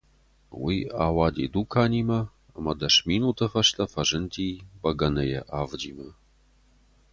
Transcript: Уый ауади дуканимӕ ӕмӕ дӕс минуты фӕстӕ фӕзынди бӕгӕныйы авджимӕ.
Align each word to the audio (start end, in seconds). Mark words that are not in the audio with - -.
Уый 0.61 0.79
ауади 1.05 1.45
дуканимӕ 1.53 2.19
ӕмӕ 2.57 2.73
дӕс 2.79 2.95
минуты 3.07 3.45
фӕстӕ 3.51 3.85
фӕзынди 3.91 4.49
бӕгӕныйы 4.81 5.41
авджимӕ. 5.59 6.09